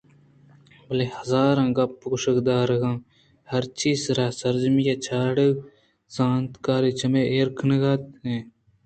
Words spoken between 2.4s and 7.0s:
دارگ ءَ ہرچی ءِ سرا سرجمی ءَ چاڑکہ ءُزانت کاری